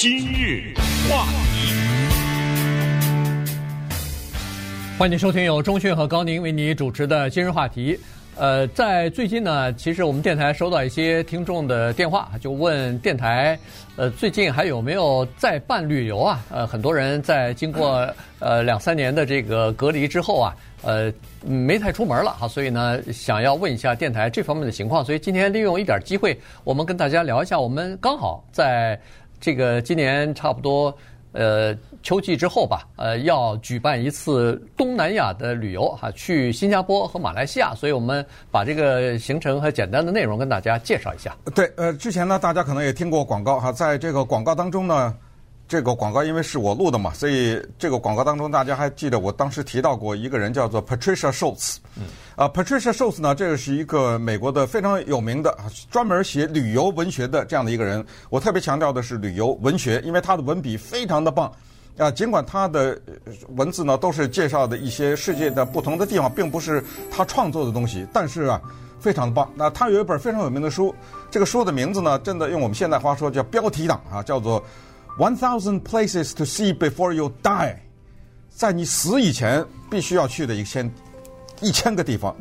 [0.00, 0.72] 今日
[1.10, 1.74] 话题，
[4.98, 8.00] 欢迎收听由钟讯和高宁为你主持的今日话题。
[8.34, 13.58] 呃，在最近呢，其实我们电台收到一些听众的电话，就问电台，
[13.96, 16.42] 呃，最近还有没有在办旅游啊？
[16.48, 18.08] 呃，很多人在经过
[18.38, 21.12] 呃两三年的这个隔离之后啊，呃，
[21.44, 25.04] 没太出门了哈，所以呢，想要问一下电台这方面的情况。
[25.04, 28.98] 所以今天利用一点机会，我们跟大家聊一下，我们刚好在
[29.40, 30.94] 这个今年差不多。
[31.32, 31.72] 呃，
[32.02, 41.36] 秋季之后吧，呃，要举办一次东南亚的旅游哈，去新加坡和马来西亚，所以我们把这个行程和简单的内容跟大家介绍一下。
[41.54, 45.16] 对，呃，之前呢，大家可能也听过广告哈，在这个广告当中呢，
[45.70, 51.76] 这个广告因为是我录的嘛，所以这个广告当中大家还记得我当时提到过一个人叫做 Patricia Schultz。
[51.96, 52.06] 嗯。
[52.34, 55.56] 啊，Patricia Schultz 呢，这个是一个美国的非常有名的
[55.88, 58.04] 专门写旅游文学的这样的一个人。
[58.30, 61.52] 我特别强调的是旅游文学，因为他的文笔非常的棒。
[61.96, 63.00] 啊，尽管他的
[63.50, 68.60] 文字呢都是介绍的一些世界的不同的地方，并不是他创作的东西，但是啊，
[68.98, 69.48] 非常的棒。
[69.54, 70.92] 那他有一本非常有名的书，
[71.30, 74.60] 这个书的名字呢，真的用我们现代话说叫标题党啊，叫做
[75.20, 77.74] 《One Thousand Places to See Before You Die》，
[78.48, 80.90] 在你死以前必须要去的一千。
[81.60, 82.34] 一千个地方，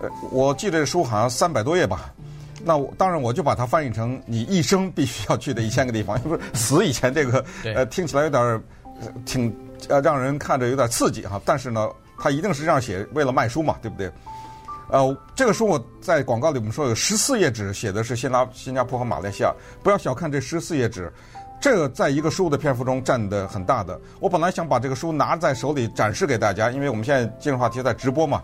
[0.00, 2.10] 呃，我记得这书好像三百多页吧。
[2.64, 8.62] 那我当然我就把它翻译成你一生必须要去的一千个地方， 因为死以前这个呃听起来有点
[9.26, 9.54] 挺
[9.90, 11.38] 呃让人看着有点刺激哈。
[11.44, 14.10] 但是呢，他一定是这样写，为了卖书嘛，对不对？
[14.90, 19.52] 呃，这个书我在广告里我们说有十四页纸，写的是新拉新加坡和马来西亚。
[19.82, 21.12] 不要小看这十四页纸。
[21.60, 23.98] 这个在一个书的篇幅中占的很大的。
[24.20, 28.42] 我本来想把这个书拿在手里展示给大家，因为我们现在今日话题在直播嘛。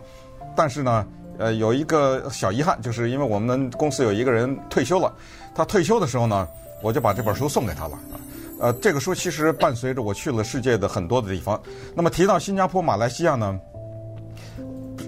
[0.56, 1.06] 但是呢，
[1.38, 5.12] 呃，有一个小遗憾，就是因为我们公司有一个人退休了，
[5.54, 6.46] 他退休的时候呢，
[6.82, 7.98] 我就把这本书送给他了。
[8.60, 11.60] 呃，这个书其实伴随着我去了世界的很多的地方。
[11.94, 13.58] 那么提到新加坡、马来西亚呢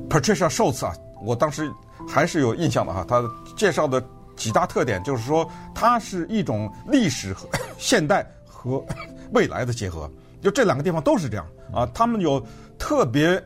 [0.08, 1.70] ，Patricia Schultz 啊，我当时
[2.08, 3.22] 还是有印象的哈，他
[3.56, 4.00] 介绍的。
[4.36, 7.48] 几大特点就是说，它是一种历史和
[7.78, 8.84] 现代和
[9.32, 10.08] 未来的结合，
[10.40, 11.88] 就这两个地方都是这样啊。
[11.94, 12.40] 他们有
[12.78, 13.42] 特别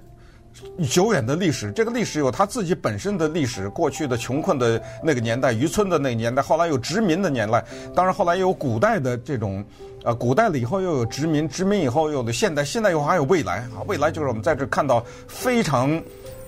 [0.91, 7.65] 久远的历史，这个历史有它自己本身的历史，过去的穷困的那个年代，渔村的那个年代，后来有殖民的年代，
[7.95, 9.65] 当然后来又有古代的这种，
[10.03, 13.81] 呃，古代了以后又有殖民，殖民以后又有的现代，现代以后还有未来啊。
[13.87, 16.03] 未来就是我们在这看到非常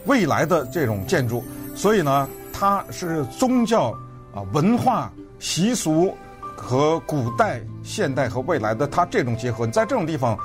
[0.06, 1.42] 未来的这种建筑，
[1.75, 3.97] 所以呢，它是宗教。
[4.34, 6.16] 啊，文化习俗
[6.56, 10.38] 和古代、现代和未来的它这种结合，你在这种地方，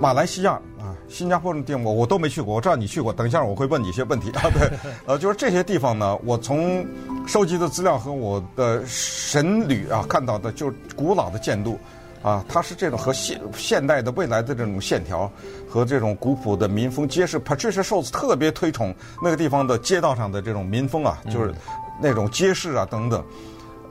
[0.00, 3.12] 马来西亚啊、新加坡的地方我我都没去过，我知道你去过。
[3.12, 4.70] 等一下我会问你一些问题 啊，对，
[5.06, 6.84] 呃，就是这些地方呢，我从
[7.26, 11.78] 收集的资料和我的神旅啊看到的，就是古老的建筑
[12.20, 15.30] 啊，它是这种和现现代的未来的这种线条
[15.68, 17.40] 和这种古朴的民风皆是。
[17.40, 21.54] Patricia Schultz 特别推崇那个地方的街道上的这种民风啊，就是。
[22.00, 23.24] 那种街市啊等等，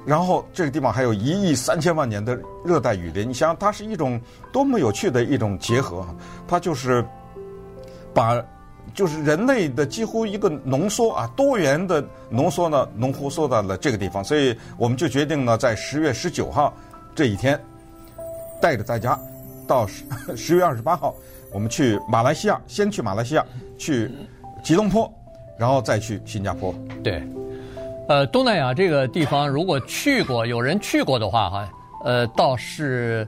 [0.05, 4.19] 然后这个地方还有一亿三千万年的热带雨林，你想想它是一种
[4.51, 6.05] 多么有趣的一种结合，
[6.47, 7.05] 它就是
[8.13, 8.43] 把
[8.93, 16.73] 就是人类的几乎一个浓缩啊，多元的浓缩呢，浓缩到了这个地方，所以我们就决定呢，在十月十九号
[17.15, 17.57] 这一天，
[18.59, 19.17] 带着大家
[19.67, 20.03] 到十
[20.35, 21.15] 十月二十八号，
[21.53, 23.45] 我们去马来西亚，先去马来西亚，
[23.77, 24.11] 去
[24.63, 25.09] 吉隆坡，
[25.57, 26.73] 然后再去新加坡，
[27.03, 27.23] 对。
[28.11, 31.69] 呃，东南亚这个地方，如果去过，有人去过的话，哈，
[32.03, 33.25] 呃，倒是，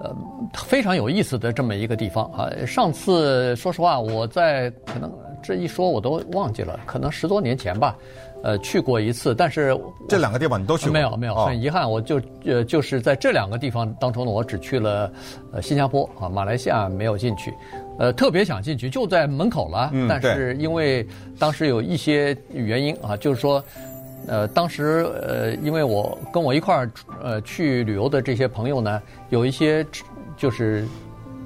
[0.00, 0.12] 呃，
[0.52, 2.50] 非常有意思的这么一个地方啊。
[2.66, 5.08] 上次说实话，我在可能
[5.40, 7.94] 这一说我都忘记了，可能十多年前吧，
[8.42, 9.36] 呃，去过一次。
[9.36, 9.78] 但是
[10.08, 10.92] 这两个地方你都去过？
[10.94, 15.12] 没有，没有，很遗憾，我就呃，就是在这两个地方当中呢，我只去了
[15.52, 17.54] 呃新加坡啊，马来西亚没有进去。
[18.00, 21.06] 呃，特别想进去，就在门口了，嗯，但是因为
[21.38, 23.62] 当时有一些原因啊，就是说。
[24.26, 26.90] 呃，当时呃，因为我跟我一块儿
[27.22, 29.86] 呃去旅游的这些朋友呢，有一些
[30.36, 30.86] 就是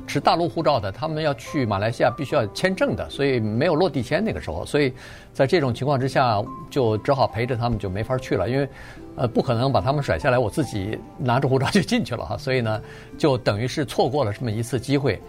[0.06, 4.92] 持大陆护照的，他们要去马来西亚必须要签证的，所以没有落地签那个时候，所以
[5.32, 8.68] 在这种情况之下，就只好陪着他们就没法去了，因为
[9.16, 12.80] 呃不可能把他们甩下来，我自己拿着护照 就进去了哈，所以呢，
[13.18, 15.20] 就等于是错过了这么一次机会，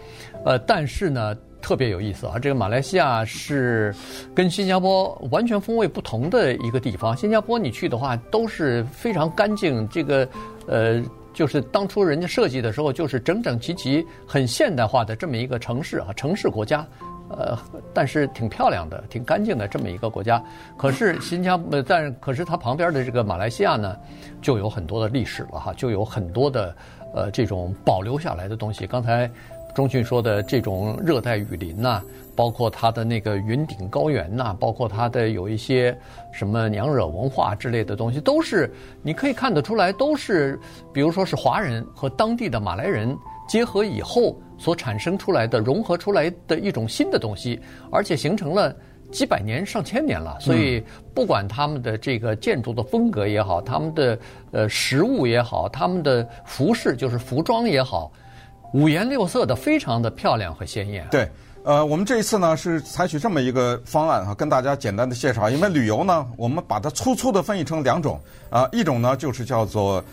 [0.45, 1.35] 呃，但是呢。
[1.61, 2.39] 特别有意思啊！
[2.39, 3.93] 这个马来西亚是
[4.33, 7.15] 跟新加坡完全风味不同的一个地方。
[7.15, 10.27] 新加坡你去的话都是非常干净，这个
[10.67, 11.03] 呃，
[11.33, 16.85] 就是当初人家设计的时候就是整整齐齐、很现代化的这么一个城市啊，城市国家，
[17.29, 17.57] 呃，
[17.93, 20.41] 但是挺漂亮的、挺干净的这么一个国家。
[20.77, 23.95] 可是新加坡，但可是它旁边的这个马来西亚呢，
[24.41, 26.75] 就有很多的历史了哈，就有很多的
[27.13, 28.87] 呃这种保留下来的东西。
[28.87, 29.29] 刚才
[29.79, 32.05] 钟迅说的这种热带雨林呐、啊，
[32.35, 35.97] 包括它的那个云顶高原呐、啊，包括它的有一些
[36.33, 38.69] 什么娘惹文化之类的东西，都是
[39.01, 40.59] 你可以看得出来，都是
[40.93, 43.17] 比如说是华人和当地的马来人
[43.47, 47.57] 结合以后所产生出来的、融合出来的一种新的东西，
[47.89, 48.75] 而且形成了。
[49.11, 50.83] 几百年、上千年了，所以
[51.15, 54.19] 不管他们的这个建筑的风格也好，他们的
[54.51, 58.11] 呃食物也好，他们的服饰就是服装也好，
[58.73, 61.07] 五颜六色的，非常的漂亮和鲜艳。
[61.09, 61.29] 对，
[61.63, 65.49] 呃，我们这一次呢是采取这么一个方案啊，跟大家简单的介绍。
[65.49, 68.19] 因为旅游呢，我们把它粗粗的分译成两种
[68.49, 70.03] 啊，一种呢就是叫做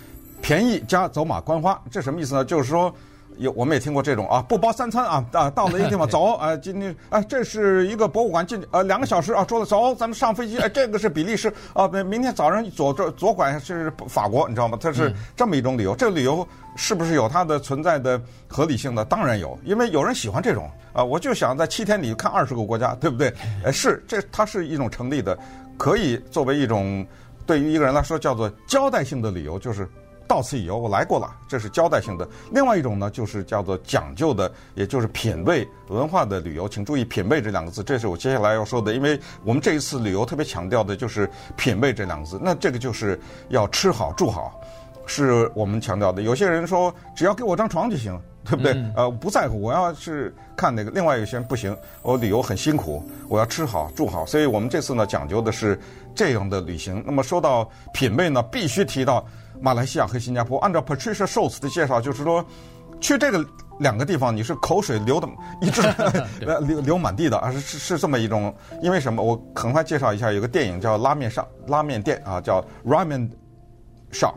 [0.40, 2.44] 便宜加走马观花，这什么意思呢？
[2.44, 2.94] 就是说。
[3.38, 14.78] 有，我们也听过这种啊，不包三餐啊啊，到了一个地方 走，啊，今天啊，这是一个博物馆，进呃两个小时啊，说了走，咱们上飞机，哎，这个是比利时啊，明明天早上左左左拐是法国，你知道吗？
[14.80, 16.46] 它是这么一种理由，这个旅游
[16.76, 19.04] 是不是有它的存在的合理性呢？
[19.04, 23.32] 当然有，因为有人喜欢这种啊，我就想在七天里看二十个国家，对不对？
[23.64, 25.38] 哎， 是，这它是一种成立的，
[25.76, 27.06] 可以作为一种
[27.44, 29.88] 对于一个人来说叫做交代性的理由，就是。
[30.28, 32.28] 到此一游，我来过了，这是交代性的。
[32.50, 36.68] 另外一种呢，就是叫做讲究的，也就是品味文化的旅游。
[36.68, 38.94] 请注意“品味”这两个字，这是我接下来要说的。
[38.94, 42.40] 因为我们这一次旅游特别强调的就是“品味”这两个字。
[42.42, 43.18] 那这个就是
[43.48, 44.60] 要吃好住好，
[45.06, 46.22] 是我们强调的。
[46.22, 48.72] 有些人说只要给我张床就行，对不对？
[48.72, 50.90] 嗯、呃，不在乎，我要是看那个。
[50.90, 54.26] 另外有些人不行，我旅游很辛苦，我要吃好住好。
[54.26, 55.78] 所以我们这次呢，讲究的是
[56.14, 57.02] 这样的旅行。
[57.06, 59.24] 那么说到品味呢，必须提到。
[59.60, 62.44] 马来西亚和新加坡，按照 Patricia Schultz 的介绍，就是说，
[63.00, 63.44] 去这个
[63.78, 65.28] 两个地方，你是口水流的
[65.60, 65.82] 一直
[66.66, 68.54] 流流满地的啊，是是是这么一种。
[68.82, 69.22] 因为什么？
[69.22, 73.28] 我很快介绍一下，有个电影叫《拉面上拉面店》啊，叫 Ramen
[74.12, 74.34] Shop，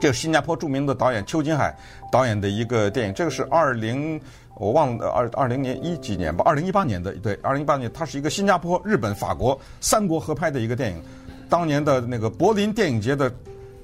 [0.00, 1.76] 这个新加坡著名的导演邱金海
[2.10, 3.14] 导演的一个电影。
[3.14, 4.20] 这个是二零
[4.56, 11.02] 我忘了二二零年一几年吧，二零一八年的对，二零一八年，它是一个新加坡、日本、法国三国合拍的一个电影。
[11.48, 13.32] 当年的那个柏林电影节的。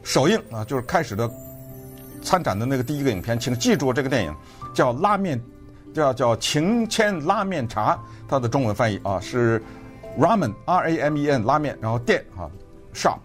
[0.08, 1.30] 首映啊，就是开始的
[2.22, 4.34] 参展的那个第一个影片，请记住这个电影
[4.72, 5.38] 叫《拉面》，
[5.94, 9.62] 叫叫情牵拉面茶，它的中文翻译啊是
[10.18, 12.48] Ramen R A M E N 拉面，然后店啊
[12.94, 13.18] Shop，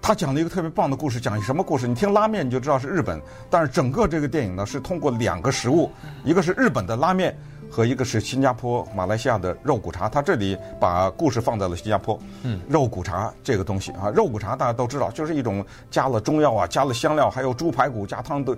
[0.00, 1.86] 他讲了一个特别棒的故事，讲一什么故事？
[1.86, 3.20] 你听拉面你就知道是日本，
[3.50, 5.92] 但是整个这个电影呢是通过两个食物，
[6.24, 7.38] 一个是日本的拉面。
[7.70, 12.18] 和一个是新加坡、马来西亚的肉骨茶，他这里把故事放在了新加坡。
[12.42, 18.56] 嗯，肉骨茶这个东西啊，肉骨茶大家都知道，就是一种加了中药啊、加了香料，还有猪排骨加汤的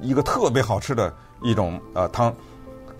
[0.00, 2.34] 一个特别好吃的一种呃汤。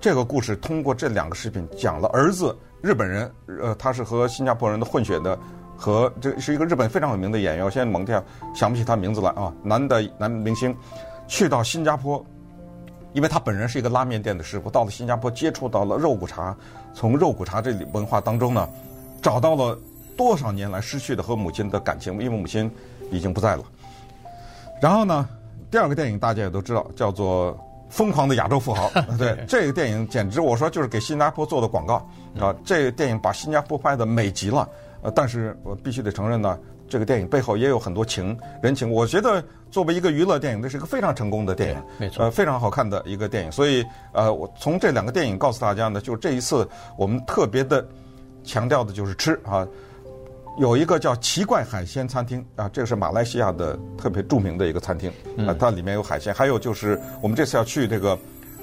[0.01, 3.29] 这个故事通过这两个视频讲了儿子日本人，
[3.61, 5.37] 呃，他是和新加坡人的混血的，
[5.77, 8.23] 和这是一个日本非常有名的演员，我现在猛跳
[8.55, 10.73] 想不起他名字来啊，男的男明星
[11.27, 12.25] 去到新加坡。
[13.13, 16.57] 因为他本人是一个拉面店的师傅，到了新加坡接触到了肉骨茶，
[16.95, 18.69] 从肉骨茶这里文化当中呢，
[19.23, 19.79] 找到了
[20.17, 22.71] 多少年来失去的和母亲的感情，因为母亲
[23.11, 23.63] 已经不在了。
[24.81, 25.29] 然后呢，
[25.71, 27.53] 第二个电影大家也都知道，叫做
[27.89, 28.89] 《疯狂的亚洲富豪》。
[29.17, 31.95] 对，这个电影简直我说就是给新加坡做的广告
[32.39, 32.55] 啊！
[32.65, 34.69] 这个电影把新加坡拍的美极了。
[35.01, 36.59] 呃，但是我必须得承认呢。
[36.89, 43.53] 这个电影背后也有很多情人情，我觉得作为一个娱乐电影，这是一个非常成功的电影，没错，呃，非常好看的一个电影。
[43.53, 46.67] 所以，呃，我从这两个电影告诉大家呢，就是这一次
[46.97, 47.87] 我们特别的
[48.43, 49.67] 强调的就是吃啊，
[50.59, 55.13] 有一个叫奇怪海鲜餐厅啊，这个是马来西亚的特别著名的一个餐厅
[55.47, 56.33] 啊，它里面有海鲜。
[56.33, 58.19] 还有就是我们这次要去这个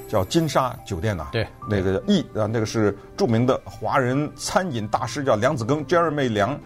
[0.08, 6.60] 叫金沙酒店呐，对，那个易啊，那个是著名的华人餐饮大师叫梁子庚 Jeremy 梁。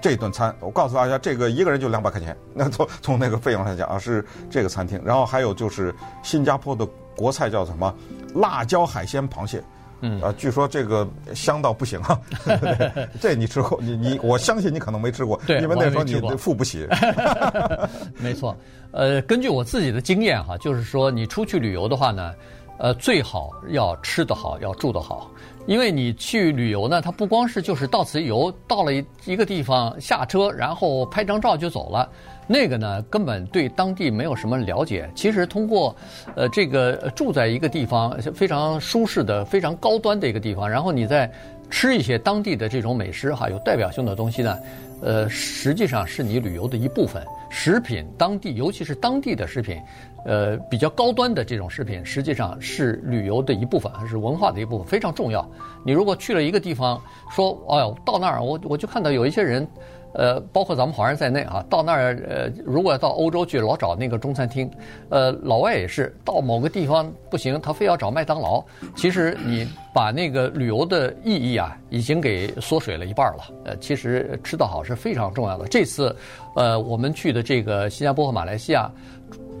[0.00, 2.36] 这顿餐，我告诉大家，这个一个人就两百块钱。
[2.54, 5.00] 那从从那个费用来讲啊，是这个餐厅。
[5.04, 6.86] 然后还有就是新加坡的
[7.16, 7.94] 国菜叫什么？
[8.34, 9.62] 辣椒海鲜螃蟹。
[10.00, 12.20] 嗯啊，据说这个香到不行啊。
[13.20, 13.76] 这你吃过？
[13.82, 16.86] 你你我相信你可能没吃过，对，因为那时候你付不起。
[18.18, 18.56] 没错，
[18.92, 22.32] 呃，根据我自己的经验哈，就是说你出去旅游的话呢，
[22.78, 25.30] 呃，最好要吃得好，要住得好。
[25.66, 28.92] 因为你去旅游呢，它不光是就是到此一游，到了
[29.26, 32.08] 一个地方下车，然后拍张照就走了，
[32.46, 35.10] 那个呢根本对当地没有什么了解。
[35.14, 35.94] 其实通过，
[36.34, 41.30] 呃，这个住在一个地方非常舒适的、非常高端的一个地方，然后你再
[41.68, 44.56] 吃一些当地的这种美食哈，有代表性的东西呢，
[45.02, 47.22] 呃，实际上是你旅游的一部分。
[47.50, 49.80] 食品当地，尤其是当地的食品。
[50.24, 55.48] 呃，比较高端的这种食品，实际上是旅游的一部分，还是文化的一部分，非常重要。
[55.86, 57.00] 你如果去了一个地方，
[57.30, 59.66] 说，哎呦，到那儿，我我就看到有一些人，
[60.14, 64.68] 呃，包括咱们华人在内啊，到那儿呃，如果要到欧洲去，老找那个中餐厅，
[65.10, 68.64] 呃，老外也是到某个地方不行，他非要找麦当劳。
[68.96, 73.44] 其实你把那个旅游的意义啊，已经给缩水了一半了。
[73.64, 75.66] 呃，其实吃得好是非常重要的。
[75.68, 76.14] 这次，
[76.56, 78.90] 呃，我们去的这个新加坡和马来西亚，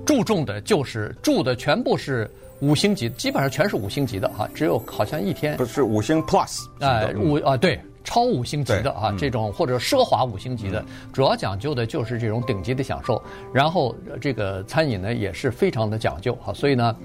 [0.06, 2.28] 注重的就是住的全部是
[2.60, 7.78] 五星级，基本上全是五星级的哈，只有好像一天不是五星 Plus，哎，五啊对。
[8.04, 13.22] 超五星级的啊，这种或者奢华五星级的，主要讲究的就是这种顶级的享受。
[13.52, 16.96] 然后这个餐饮呢也是非常的讲究啊，所以呢，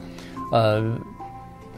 [0.51, 0.95] 呃，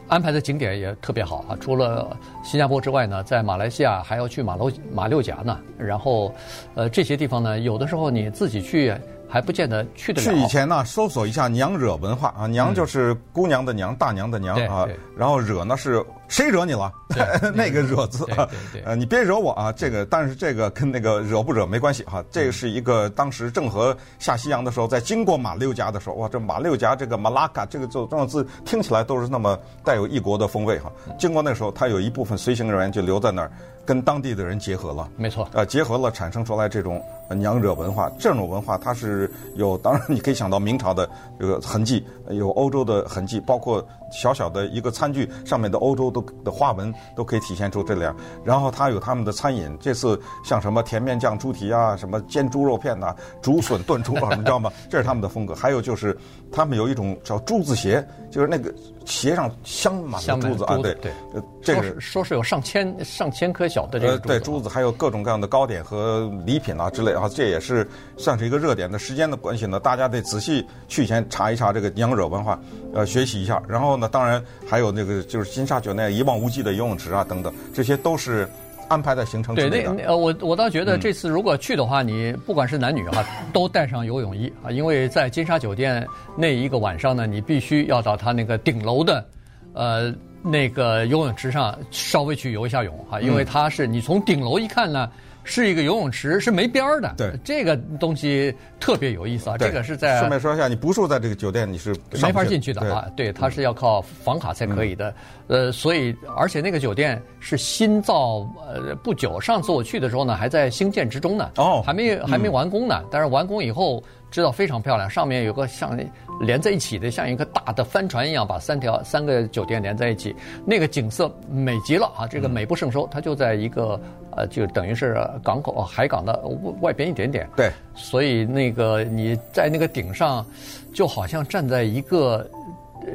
[0.08, 1.56] 安排的景点也特别好啊。
[1.60, 5.58] 除了新加坡之外呢，在马来西亚还要去马六马六甲呢。
[5.78, 6.34] 然后，
[6.74, 8.94] 呃，这些地方呢，有的时候你自己去。
[9.28, 10.32] 还不见得去得了。
[10.32, 14.86] 去以前呢，搜索一下“娘惹”文化啊，“娘”就是姑娘的娘，大娘的娘啊。
[15.18, 16.92] 然后“惹”呢是谁惹你了？
[17.54, 18.48] 那个“惹”字啊。
[18.84, 19.72] 呃，你别惹我啊！
[19.72, 22.22] 这个，但是这个跟那个惹不惹没关系哈。
[22.30, 30.92] 这个是一个当时郑和下西洋的时候，在经过马六甲的时候，哇，这马六甲这个马拉卡这个这种字听起来都是那么带有异国的风味哈。
[31.18, 33.50] 经过那时候，他有一部分随行人员就留在那儿。
[33.86, 38.10] 跟当地的人结合了，没错，呃，结合了，产生出来这种娘惹文化。
[38.18, 48.16] 这种文化它是有，当然你可以想到明朝的这个痕迹，有欧洲的痕迹，包括小小的一个餐具上面的欧洲都的花纹都可以体现出这两。
[48.42, 54.72] 然后它有他们的餐饮，这次像什么甜面酱猪蹄啊，什么煎猪肉片呐、啊，竹笋炖猪啊，你知道吗？
[54.88, 55.54] 这是他们的风格。
[55.54, 56.16] 还有就是
[56.50, 63.66] 他们有一种叫珠子鞋，就是那个鞋上镶满了珠子啊，对对，呃，这个说是，有上千上千颗。
[63.66, 67.84] 小的这个珠子，对珠子，还有各种各样的糕点和礼品啊之类啊，这也是
[68.16, 69.80] 算是一个热点的时间的关系呢。
[69.80, 72.56] 大家得仔细去以前查一查这个娘惹文化，
[72.94, 73.60] 呃，学习一下。
[73.66, 78.48] 然后呢，当然还有那个就是金沙酒店一望无际的游泳池啊等等，这些都是
[78.88, 79.94] 安排在行程之内的。
[79.94, 89.26] 对，那呃，我我倒觉得这次如果去的话，嗯、你不管是男女哈、啊，都带上游泳衣啊，因为在金沙酒店那一个晚上呢，你必须要到他那个顶楼的，
[89.72, 90.14] 呃。
[90.48, 95.10] 那个游泳池上稍微去游一下泳哈，因为它是你从顶楼一看呢，
[95.46, 97.14] 是一个游泳池，是没边儿的。
[97.16, 99.56] 对，这个东西特别有意思啊。
[99.56, 103.06] 这个是在顺便说一下，你不住在这个酒店，你是没法进去的啊。
[103.16, 105.14] 对，它是要靠房卡才可以的。
[105.46, 109.40] 呃，所以而且那个酒店是新造，呃，不久。
[109.40, 111.50] 上次我去的时候呢，还在兴建之中呢。
[111.56, 113.00] 哦，还没还没完工呢。
[113.10, 114.02] 但是完工以后。
[114.30, 115.98] 知道非常漂亮，上面有个像
[116.40, 120.34] 连在一起的，像一个大的帆船一样，把三条三个酒店连在一起，
[120.66, 122.26] 那个景色美极了啊！
[122.26, 123.98] 这个美不胜收，它就在一个
[124.32, 126.38] 呃，就等于是港口海港的
[126.80, 127.48] 外边一点点。
[127.56, 130.44] 对，所以那个你在那个顶上，
[130.92, 132.46] 就好像站在一个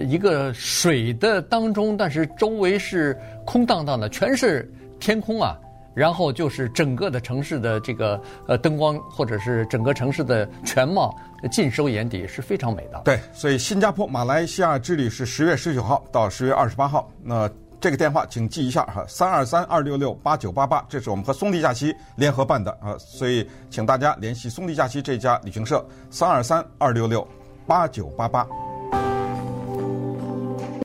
[0.07, 3.15] 一个水的当中，但是周围是
[3.45, 5.55] 空荡荡的，全是天空啊。
[5.93, 11.15] 然后就是整个的城市的这个呃灯光，或者是整个城市的全貌
[11.51, 13.01] 尽收眼底，是非常美的。
[13.03, 17.09] 对，所以新加坡、马来西亚之旅是十月十九号到十月二十八号。
[17.23, 27.27] 那这个电话请记一下哈，三二三二六六八九八八，这是我们和松地假期联合办的啊，所以请大家联系松地假期这家旅行社，三二三二六六
[27.65, 28.47] 八九八八。